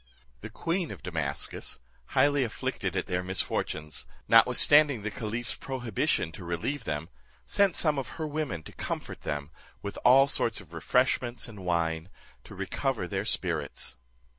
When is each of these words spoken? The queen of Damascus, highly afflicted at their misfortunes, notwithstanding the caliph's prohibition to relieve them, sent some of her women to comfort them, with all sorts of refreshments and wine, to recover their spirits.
The 0.39 0.49
queen 0.49 0.89
of 0.89 1.03
Damascus, 1.03 1.79
highly 2.07 2.43
afflicted 2.43 2.95
at 2.97 3.05
their 3.05 3.21
misfortunes, 3.21 4.07
notwithstanding 4.27 5.03
the 5.03 5.11
caliph's 5.11 5.53
prohibition 5.53 6.31
to 6.31 6.43
relieve 6.43 6.85
them, 6.85 7.07
sent 7.45 7.75
some 7.75 7.99
of 7.99 8.09
her 8.17 8.25
women 8.25 8.63
to 8.63 8.71
comfort 8.71 9.21
them, 9.21 9.51
with 9.83 9.99
all 10.03 10.25
sorts 10.25 10.59
of 10.59 10.73
refreshments 10.73 11.47
and 11.47 11.63
wine, 11.63 12.09
to 12.45 12.55
recover 12.55 13.07
their 13.07 13.25
spirits. 13.25 13.97